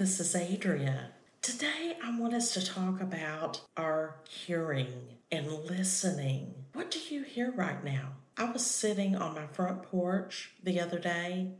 Adria. 0.00 1.10
Today, 1.42 1.94
I 2.02 2.18
want 2.18 2.32
us 2.32 2.54
to 2.54 2.64
talk 2.64 3.02
about 3.02 3.60
our 3.76 4.16
hearing 4.26 5.18
and 5.30 5.52
listening. 5.52 6.54
What 6.72 6.90
do 6.90 6.98
you 7.10 7.22
hear 7.22 7.52
right 7.52 7.84
now? 7.84 8.12
I 8.34 8.50
was 8.50 8.64
sitting 8.64 9.14
on 9.14 9.34
my 9.34 9.46
front 9.48 9.82
porch 9.82 10.52
the 10.62 10.80
other 10.80 10.98
day. 10.98 11.52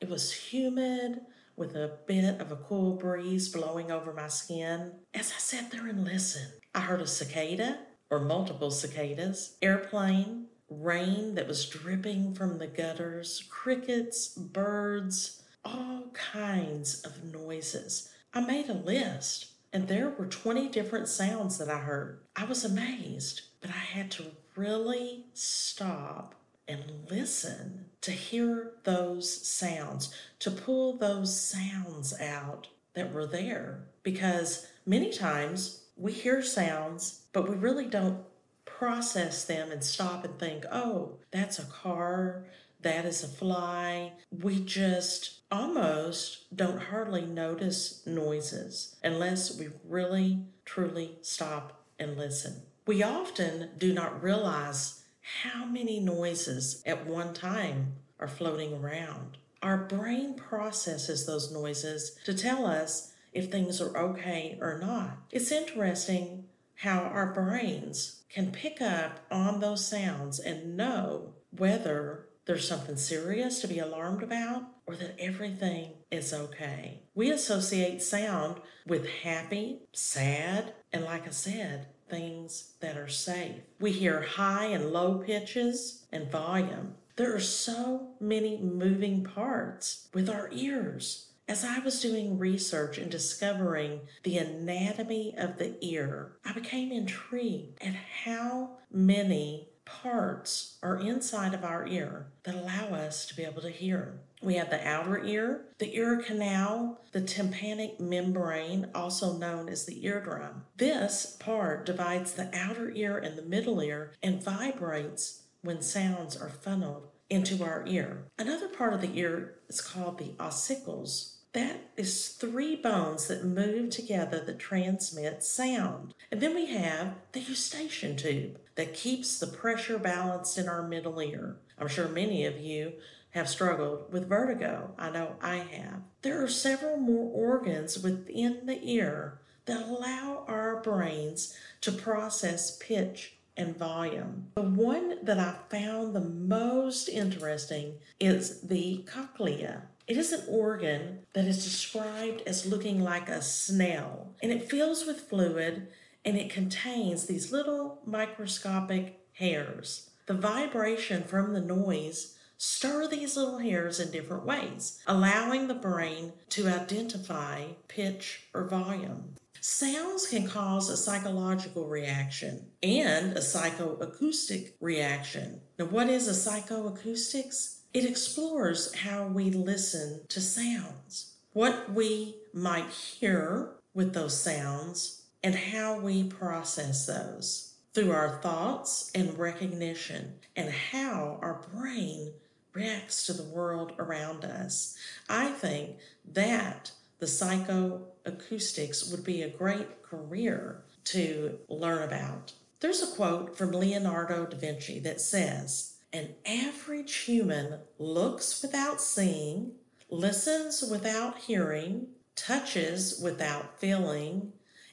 It 0.00 0.08
was 0.08 0.32
humid 0.32 1.20
with 1.54 1.76
a 1.76 1.98
bit 2.08 2.40
of 2.40 2.50
a 2.50 2.56
cool 2.56 2.96
breeze 2.96 3.48
blowing 3.48 3.92
over 3.92 4.12
my 4.12 4.26
skin. 4.26 4.94
As 5.14 5.30
I 5.30 5.38
sat 5.38 5.70
there 5.70 5.86
and 5.86 6.04
listened, 6.04 6.52
I 6.74 6.80
heard 6.80 7.00
a 7.00 7.06
cicada 7.06 7.78
or 8.10 8.18
multiple 8.18 8.72
cicadas, 8.72 9.56
airplane, 9.62 10.46
rain 10.68 11.36
that 11.36 11.46
was 11.46 11.66
dripping 11.66 12.34
from 12.34 12.58
the 12.58 12.66
gutters, 12.66 13.44
crickets, 13.48 14.30
birds, 14.30 15.43
all 15.64 16.10
kinds 16.12 17.02
of 17.02 17.24
noises. 17.24 18.10
I 18.32 18.40
made 18.40 18.68
a 18.68 18.74
list 18.74 19.46
and 19.72 19.88
there 19.88 20.08
were 20.08 20.26
20 20.26 20.68
different 20.68 21.08
sounds 21.08 21.58
that 21.58 21.68
I 21.68 21.78
heard. 21.78 22.20
I 22.36 22.44
was 22.44 22.64
amazed, 22.64 23.42
but 23.60 23.70
I 23.70 23.72
had 23.72 24.10
to 24.12 24.26
really 24.54 25.26
stop 25.34 26.36
and 26.68 26.84
listen 27.10 27.86
to 28.00 28.12
hear 28.12 28.72
those 28.84 29.46
sounds, 29.46 30.14
to 30.38 30.50
pull 30.50 30.96
those 30.96 31.38
sounds 31.38 32.18
out 32.20 32.68
that 32.94 33.12
were 33.12 33.26
there. 33.26 33.88
Because 34.02 34.66
many 34.86 35.10
times 35.10 35.86
we 35.96 36.12
hear 36.12 36.42
sounds, 36.42 37.22
but 37.32 37.48
we 37.48 37.56
really 37.56 37.86
don't 37.86 38.24
process 38.64 39.44
them 39.44 39.70
and 39.70 39.82
stop 39.82 40.24
and 40.24 40.38
think, 40.38 40.64
oh, 40.70 41.16
that's 41.30 41.58
a 41.58 41.64
car, 41.64 42.44
that 42.84 43.04
is 43.04 43.24
a 43.24 43.28
fly. 43.28 44.12
We 44.30 44.60
just 44.60 45.40
almost 45.50 46.54
don't 46.54 46.80
hardly 46.84 47.22
notice 47.22 48.06
noises 48.06 48.96
unless 49.02 49.58
we 49.58 49.68
really, 49.84 50.44
truly 50.64 51.18
stop 51.22 51.82
and 51.98 52.16
listen. 52.16 52.62
We 52.86 53.02
often 53.02 53.70
do 53.78 53.92
not 53.92 54.22
realize 54.22 55.02
how 55.42 55.64
many 55.64 56.00
noises 56.00 56.82
at 56.84 57.06
one 57.06 57.34
time 57.34 57.94
are 58.20 58.28
floating 58.28 58.74
around. 58.74 59.38
Our 59.62 59.78
brain 59.78 60.34
processes 60.34 61.26
those 61.26 61.50
noises 61.50 62.16
to 62.24 62.34
tell 62.34 62.66
us 62.66 63.12
if 63.32 63.50
things 63.50 63.80
are 63.80 63.96
okay 63.96 64.58
or 64.60 64.78
not. 64.78 65.16
It's 65.30 65.50
interesting 65.50 66.44
how 66.76 67.00
our 67.00 67.32
brains 67.32 68.22
can 68.28 68.50
pick 68.50 68.80
up 68.82 69.20
on 69.30 69.60
those 69.60 69.86
sounds 69.86 70.38
and 70.38 70.76
know 70.76 71.34
whether 71.50 72.26
there's 72.46 72.68
something 72.68 72.96
serious 72.96 73.60
to 73.60 73.68
be 73.68 73.78
alarmed 73.78 74.22
about 74.22 74.62
or 74.86 74.96
that 74.96 75.16
everything 75.18 75.92
is 76.10 76.32
okay. 76.32 77.02
We 77.14 77.30
associate 77.30 78.02
sound 78.02 78.60
with 78.86 79.08
happy, 79.22 79.80
sad, 79.92 80.74
and 80.92 81.04
like 81.04 81.26
I 81.26 81.30
said, 81.30 81.86
things 82.08 82.74
that 82.80 82.98
are 82.98 83.08
safe. 83.08 83.62
We 83.80 83.92
hear 83.92 84.20
high 84.20 84.66
and 84.66 84.92
low 84.92 85.18
pitches 85.18 86.04
and 86.12 86.30
volume. 86.30 86.94
There 87.16 87.34
are 87.34 87.40
so 87.40 88.08
many 88.20 88.58
moving 88.58 89.24
parts 89.24 90.08
with 90.12 90.28
our 90.28 90.50
ears. 90.52 91.30
As 91.46 91.64
I 91.64 91.78
was 91.78 92.00
doing 92.00 92.38
research 92.38 92.98
and 92.98 93.10
discovering 93.10 94.00
the 94.22 94.38
anatomy 94.38 95.34
of 95.36 95.58
the 95.58 95.76
ear, 95.84 96.36
I 96.44 96.52
became 96.52 96.90
intrigued 96.90 97.82
at 97.82 97.94
how 98.24 98.78
many 98.90 99.68
parts 99.84 100.78
are 100.82 100.98
inside 100.98 101.54
of 101.54 101.64
our 101.64 101.86
ear 101.86 102.26
that 102.44 102.54
allow 102.54 102.96
us 102.96 103.26
to 103.26 103.36
be 103.36 103.44
able 103.44 103.62
to 103.62 103.70
hear. 103.70 104.20
We 104.42 104.54
have 104.56 104.70
the 104.70 104.86
outer 104.86 105.24
ear, 105.24 105.62
the 105.78 105.96
ear 105.96 106.22
canal, 106.22 107.00
the 107.12 107.22
tympanic 107.22 107.98
membrane, 107.98 108.90
also 108.94 109.38
known 109.38 109.68
as 109.68 109.86
the 109.86 110.04
eardrum. 110.04 110.64
This 110.76 111.36
part 111.40 111.86
divides 111.86 112.32
the 112.32 112.50
outer 112.54 112.90
ear 112.90 113.16
and 113.16 113.38
the 113.38 113.42
middle 113.42 113.80
ear 113.80 114.12
and 114.22 114.42
vibrates 114.42 115.42
when 115.62 115.80
sounds 115.80 116.36
are 116.36 116.50
funneled 116.50 117.08
into 117.30 117.64
our 117.64 117.84
ear. 117.86 118.26
Another 118.38 118.68
part 118.68 118.92
of 118.92 119.00
the 119.00 119.18
ear 119.18 119.54
is 119.68 119.80
called 119.80 120.18
the 120.18 120.34
ossicles. 120.38 121.33
That 121.54 121.80
is 121.96 122.28
three 122.30 122.74
bones 122.74 123.28
that 123.28 123.44
move 123.44 123.90
together 123.90 124.40
that 124.40 124.58
transmit 124.58 125.44
sound. 125.44 126.12
And 126.30 126.40
then 126.40 126.52
we 126.52 126.66
have 126.66 127.14
the 127.30 127.40
eustachian 127.40 128.16
tube 128.16 128.58
that 128.74 128.92
keeps 128.92 129.38
the 129.38 129.46
pressure 129.46 129.98
balanced 129.98 130.58
in 130.58 130.68
our 130.68 130.82
middle 130.82 131.20
ear. 131.20 131.56
I'm 131.78 131.86
sure 131.86 132.08
many 132.08 132.44
of 132.44 132.58
you 132.58 132.94
have 133.30 133.48
struggled 133.48 134.12
with 134.12 134.28
vertigo. 134.28 134.94
I 134.98 135.10
know 135.10 135.36
I 135.40 135.58
have. 135.58 136.02
There 136.22 136.42
are 136.42 136.48
several 136.48 136.96
more 136.96 137.30
organs 137.32 138.02
within 138.02 138.66
the 138.66 138.80
ear 138.82 139.38
that 139.66 139.86
allow 139.86 140.44
our 140.48 140.82
brains 140.82 141.56
to 141.82 141.92
process 141.92 142.76
pitch 142.78 143.36
and 143.56 143.76
volume. 143.76 144.48
The 144.56 144.62
one 144.62 145.24
that 145.24 145.38
I 145.38 145.54
found 145.70 146.14
the 146.14 146.20
most 146.20 147.08
interesting 147.08 147.94
is 148.18 148.62
the 148.62 149.04
cochlea. 149.06 149.84
It 150.06 150.18
is 150.18 150.32
an 150.32 150.42
organ 150.48 151.20
that 151.32 151.46
is 151.46 151.64
described 151.64 152.42
as 152.46 152.66
looking 152.66 153.02
like 153.02 153.30
a 153.30 153.40
snail, 153.40 154.34
and 154.42 154.52
it 154.52 154.68
fills 154.68 155.06
with 155.06 155.28
fluid 155.28 155.88
and 156.26 156.36
it 156.36 156.50
contains 156.50 157.26
these 157.26 157.52
little 157.52 158.00
microscopic 158.04 159.20
hairs. 159.32 160.10
The 160.26 160.34
vibration 160.34 161.24
from 161.24 161.52
the 161.52 161.60
noise 161.60 162.36
stir 162.58 163.08
these 163.08 163.36
little 163.36 163.58
hairs 163.58 163.98
in 163.98 164.10
different 164.10 164.44
ways, 164.44 165.00
allowing 165.06 165.68
the 165.68 165.74
brain 165.74 166.32
to 166.50 166.68
identify 166.68 167.64
pitch 167.88 168.42
or 168.52 168.68
volume. 168.68 169.34
Sounds 169.60 170.26
can 170.26 170.46
cause 170.46 170.90
a 170.90 170.96
psychological 170.96 171.88
reaction 171.88 172.66
and 172.82 173.32
a 173.32 173.40
psychoacoustic 173.40 174.72
reaction. 174.80 175.62
Now, 175.78 175.86
what 175.86 176.10
is 176.10 176.28
a 176.28 176.50
psychoacoustics? 176.50 177.78
It 177.94 178.04
explores 178.04 178.92
how 178.92 179.28
we 179.28 179.50
listen 179.50 180.22
to 180.28 180.40
sounds, 180.40 181.36
what 181.52 181.92
we 181.92 182.34
might 182.52 182.88
hear 182.90 183.74
with 183.94 184.14
those 184.14 184.36
sounds, 184.36 185.22
and 185.44 185.54
how 185.54 186.00
we 186.00 186.24
process 186.24 187.06
those 187.06 187.74
through 187.92 188.10
our 188.10 188.40
thoughts 188.42 189.12
and 189.14 189.38
recognition, 189.38 190.40
and 190.56 190.70
how 190.70 191.38
our 191.40 191.64
brain 191.72 192.32
reacts 192.72 193.26
to 193.26 193.32
the 193.32 193.44
world 193.44 193.92
around 194.00 194.44
us. 194.44 194.96
I 195.28 195.50
think 195.50 195.98
that 196.32 196.90
the 197.20 197.26
psychoacoustics 197.26 199.08
would 199.12 199.22
be 199.22 199.42
a 199.42 199.48
great 199.48 200.02
career 200.02 200.82
to 201.04 201.60
learn 201.68 202.02
about. 202.02 202.54
There's 202.80 203.02
a 203.02 203.14
quote 203.14 203.56
from 203.56 203.70
Leonardo 203.70 204.46
da 204.46 204.56
Vinci 204.56 204.98
that 204.98 205.20
says, 205.20 205.93
An 206.14 206.36
average 206.46 207.12
human 207.12 207.80
looks 207.98 208.62
without 208.62 209.00
seeing, 209.00 209.72
listens 210.08 210.80
without 210.80 211.38
hearing, 211.38 212.06
touches 212.36 213.18
without 213.20 213.80
feeling, 213.80 214.52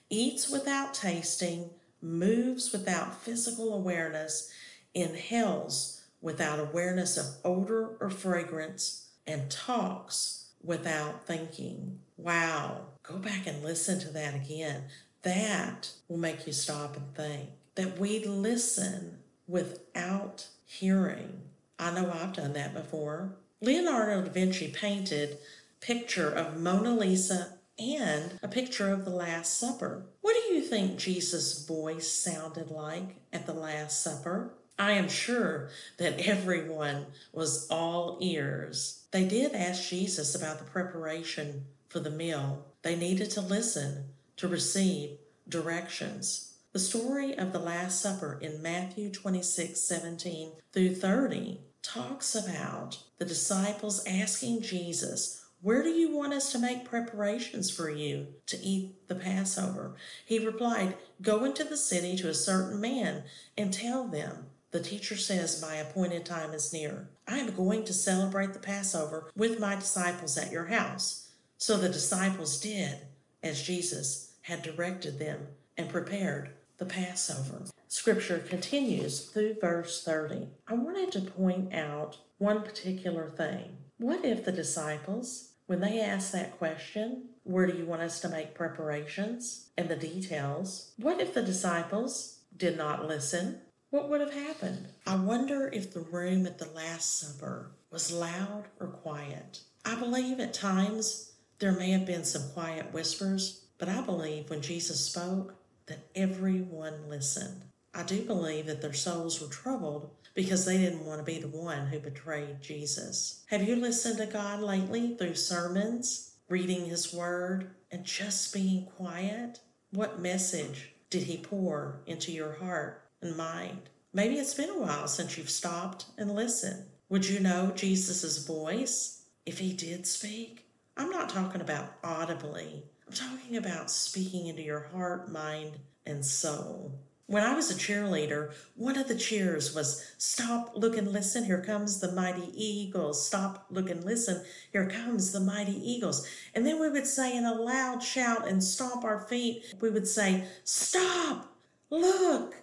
eats 0.10 0.50
without 0.50 0.96
tasting, 0.96 1.70
moves 2.02 2.72
without 2.72 3.22
physical 3.22 3.72
awareness, 3.72 4.52
inhales 4.96 6.02
without 6.22 6.60
awareness 6.60 7.18
of 7.18 7.36
odor 7.46 7.98
or 8.00 8.10
fragrance, 8.10 9.10
and 9.28 9.52
talks 9.52 10.48
without 10.64 11.28
thinking. 11.28 12.00
Wow, 12.18 12.88
go 13.04 13.18
back 13.18 13.46
and 13.46 13.64
listen 13.64 14.00
to 14.00 14.10
that 14.10 14.34
again. 14.34 14.86
That 15.22 15.92
will 16.08 16.18
make 16.18 16.48
you 16.48 16.54
stop 16.54 16.98
and 16.98 17.14
think. 17.14 17.50
That 17.76 18.00
we 18.00 18.26
listen 18.26 19.20
without 19.48 20.48
hearing. 20.72 21.42
I 21.78 21.92
know 21.92 22.10
I've 22.12 22.34
done 22.34 22.54
that 22.54 22.74
before. 22.74 23.34
Leonardo 23.60 24.22
da 24.22 24.32
Vinci 24.32 24.70
painted 24.70 25.38
picture 25.82 26.30
of 26.30 26.58
Mona 26.58 26.96
Lisa 26.96 27.58
and 27.78 28.40
a 28.42 28.48
picture 28.48 28.94
of 28.94 29.04
the 29.04 29.12
Last 29.12 29.58
Supper. 29.58 30.06
What 30.22 30.34
do 30.34 30.54
you 30.54 30.62
think 30.62 30.98
Jesus' 30.98 31.68
voice 31.68 32.10
sounded 32.10 32.72
like 32.72 33.18
at 33.34 33.46
the 33.46 33.54
Last 33.54 34.02
Supper? 34.02 34.54
I 34.80 34.94
am 34.94 35.10
sure 35.10 35.70
that 35.98 36.26
everyone 36.26 37.08
was 37.34 37.68
all 37.70 38.18
ears. 38.22 39.04
They 39.12 39.26
did 39.26 39.54
ask 39.54 39.90
Jesus 39.90 40.34
about 40.34 40.60
the 40.60 40.64
preparation 40.64 41.66
for 41.90 42.00
the 42.00 42.10
meal. 42.10 42.66
They 42.82 42.96
needed 42.96 43.30
to 43.32 43.42
listen 43.42 44.06
to 44.38 44.48
receive 44.48 45.18
directions. 45.50 46.51
The 46.74 46.80
story 46.80 47.38
of 47.38 47.52
the 47.52 47.60
Last 47.60 48.00
Supper 48.00 48.40
in 48.40 48.62
Matthew 48.62 49.12
26 49.12 49.78
17 49.78 50.54
through 50.72 50.96
30 50.96 51.60
talks 51.82 52.34
about 52.34 52.98
the 53.18 53.26
disciples 53.26 54.02
asking 54.08 54.62
Jesus, 54.62 55.44
Where 55.62 55.84
do 55.84 55.90
you 55.90 56.16
want 56.16 56.32
us 56.32 56.50
to 56.54 56.60
make 56.60 56.86
preparations 56.86 57.70
for 57.70 57.90
you 57.90 58.28
to 58.46 58.58
eat 58.58 59.10
the 59.10 59.16
Passover? 59.16 59.98
He 60.26 60.40
replied, 60.40 60.96
Go 61.22 61.44
into 61.44 61.66
the 61.66 61.76
city 61.76 62.16
to 62.16 62.30
a 62.30 62.34
certain 62.34 62.80
man 62.80 63.24
and 63.58 63.74
tell 63.74 64.08
them, 64.08 64.46
the 64.72 64.80
teacher 64.80 65.18
says, 65.18 65.62
My 65.62 65.76
appointed 65.76 66.26
time 66.26 66.54
is 66.54 66.72
near. 66.72 67.10
I 67.28 67.40
am 67.40 67.54
going 67.54 67.84
to 67.84 67.94
celebrate 67.94 68.54
the 68.54 68.60
Passover 68.60 69.30
with 69.36 69.60
my 69.60 69.76
disciples 69.76 70.38
at 70.38 70.54
your 70.54 70.68
house. 70.68 71.32
So 71.58 71.76
the 71.76 71.90
disciples 71.90 72.62
did 72.62 73.00
as 73.44 73.62
Jesus 73.62 74.32
had 74.44 74.62
directed 74.62 75.20
them 75.20 75.48
and 75.78 75.90
prepared 75.90 76.52
the 76.82 76.86
Passover. 76.88 77.66
Scripture 77.88 78.40
continues 78.40 79.28
through 79.28 79.56
verse 79.62 80.04
30. 80.04 80.48
I 80.68 80.74
wanted 80.74 81.12
to 81.12 81.22
point 81.22 81.76
out 81.76 82.18
one 82.40 82.64
particular 82.64 83.30
thing. 83.30 83.78
What 84.00 84.26
if 84.26 84.44
the 84.44 84.52
disciples, 84.52 85.52
when 85.68 85.80
they 85.80 86.02
asked 86.02 86.32
that 86.32 86.58
question, 86.58 87.26
where 87.44 87.68
do 87.68 87.78
you 87.78 87.86
want 87.86 88.02
us 88.02 88.20
to 88.22 88.30
make 88.30 88.56
preparations 88.56 89.70
and 89.78 89.90
the 89.90 89.96
details, 89.96 90.90
what 90.98 91.22
if 91.22 91.36
the 91.36 91.44
disciples 91.44 92.40
did 92.58 92.80
not 92.80 93.08
listen? 93.08 93.62
What 93.92 94.10
would 94.10 94.22
have 94.22 94.34
happened? 94.34 94.88
I 95.06 95.18
wonder 95.18 95.70
if 95.72 95.94
the 95.94 96.00
room 96.00 96.48
at 96.48 96.58
the 96.58 96.70
Last 96.72 97.20
Supper 97.20 97.74
was 97.92 98.12
loud 98.12 98.64
or 98.80 98.88
quiet. 98.88 99.60
I 99.86 99.94
believe 99.94 100.40
at 100.40 100.56
times 100.56 101.34
there 101.60 101.74
may 101.74 101.92
have 101.92 102.08
been 102.08 102.24
some 102.24 102.50
quiet 102.54 102.92
whispers, 102.92 103.66
but 103.78 103.88
I 103.88 104.02
believe 104.02 104.50
when 104.50 104.62
Jesus 104.62 105.00
spoke 105.06 105.61
that 105.88 106.08
everyone 106.16 107.10
listened. 107.10 107.64
I 107.94 108.04
do 108.04 108.22
believe 108.22 108.68
that 108.68 108.82
their 108.82 108.94
souls 108.94 109.42
were 109.42 109.48
troubled 109.48 110.12
because 110.34 110.66
they 110.66 110.78
didn't 110.78 111.06
want 111.06 111.20
to 111.20 111.26
be 111.26 111.40
the 111.40 111.48
one 111.48 111.88
who 111.88 112.00
betrayed 112.00 112.62
Jesus. 112.62 113.44
Have 113.48 113.64
you 113.68 113.76
listened 113.76 114.18
to 114.18 114.26
God 114.26 114.62
lately 114.62 115.16
through 115.16 115.36
sermons, 115.36 116.36
reading 116.48 116.86
His 116.86 117.14
Word, 117.14 117.72
and 117.92 118.06
just 118.06 118.54
being 118.54 118.86
quiet? 118.86 119.60
What 119.92 120.22
message 120.22 120.94
did 121.10 121.24
He 121.24 121.38
pour 121.38 122.00
into 122.06 122.32
your 122.32 122.54
heart 122.54 123.04
and 123.22 123.36
mind? 123.36 123.90
Maybe 124.14 124.36
it's 124.36 124.54
been 124.54 124.70
a 124.70 124.80
while 124.80 125.08
since 125.08 125.38
you've 125.38 125.50
stopped 125.50 126.06
and 126.18 126.34
listened. 126.34 126.86
Would 127.10 127.28
you 127.28 127.42
know 127.42 127.74
Jesus' 127.76 128.46
voice 128.46 129.24
if 129.46 129.60
He 129.60 129.74
did 129.74 130.08
speak? 130.08 130.66
I'm 130.98 131.10
not 131.10 131.30
talking 131.30 131.62
about 131.62 131.94
audibly, 132.04 132.84
I'm 133.08 133.14
talking 133.14 133.58
about 133.58 133.90
speaking 133.90 134.48
into 134.48 134.62
your 134.62 134.90
heart, 134.94 135.32
mind, 135.32 135.80
and 136.06 136.26
soul. 136.26 137.00
When 137.28 137.44
I 137.44 137.56
was 137.56 137.72
a 137.72 137.76
cheerleader, 137.76 138.54
one 138.76 138.98
of 138.98 139.08
the 139.08 139.16
cheers 139.16 139.74
was 139.74 140.06
Stop, 140.18 140.74
look, 140.76 140.98
and 140.98 141.08
listen. 141.08 141.46
Here 141.46 141.62
comes 141.62 142.00
the 142.00 142.12
mighty 142.12 142.52
eagles. 142.54 143.26
Stop, 143.26 143.68
look, 143.70 143.90
and 143.90 144.04
listen. 144.04 144.44
Here 144.74 144.90
comes 144.90 145.32
the 145.32 145.40
mighty 145.40 145.72
eagles. 145.72 146.28
And 146.54 146.66
then 146.66 146.78
we 146.80 146.90
would 146.90 147.08
say 147.08 147.38
in 147.38 147.46
a 147.46 147.54
loud 147.54 148.04
shout 148.04 148.48
and 148.48 148.62
stomp 148.62 149.06
our 149.06 149.22
feet, 149.22 149.74
we 149.80 149.90
would 149.90 150.08
say, 150.08 150.44
Stop, 150.66 151.56
look, 151.90 152.56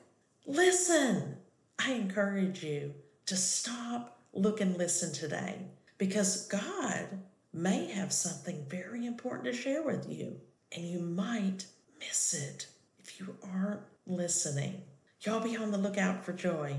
listen. 0.45 1.39
I 1.79 1.93
encourage 1.93 2.63
you 2.63 2.93
to 3.25 3.37
stop, 3.37 4.21
look, 4.35 4.61
and 4.61 4.77
listen 4.77 5.15
today 5.15 5.63
because 5.97 6.47
God 6.47 7.09
may 7.53 7.87
have 7.93 8.13
something 8.13 8.65
very 8.69 9.07
important 9.07 9.45
to 9.47 9.53
share 9.53 9.83
with 9.83 10.09
you, 10.09 10.41
and 10.75 10.85
you 10.85 11.01
might 11.01 11.67
miss 11.99 12.35
it 12.35 12.67
if 12.99 13.19
you 13.19 13.37
aren't 13.53 13.81
listening. 14.07 14.83
Y'all 15.23 15.41
be 15.41 15.57
on 15.57 15.71
the 15.71 15.79
lookout 15.79 16.25
for 16.25 16.33
joy. 16.33 16.77